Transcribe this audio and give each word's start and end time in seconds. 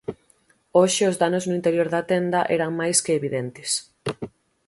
Hoxe 0.79 1.03
os 1.11 1.19
danos 1.21 1.43
na 1.45 1.57
interior 1.59 1.87
da 1.93 2.07
tenda 2.11 2.39
eran 2.55 2.71
máis 2.79 2.97
que 3.05 3.17
evidentes. 3.19 3.71